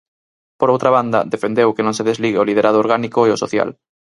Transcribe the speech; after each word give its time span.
Por 0.59 0.69
outra 0.73 0.93
banda, 0.97 1.19
defendeu 1.33 1.69
que 1.75 1.85
non 1.85 1.95
se 1.97 2.07
desligue 2.09 2.41
o 2.41 2.47
liderado 2.49 2.81
orgánico 2.83 3.19
e 3.23 3.31
o 3.35 3.41
social. 3.43 3.69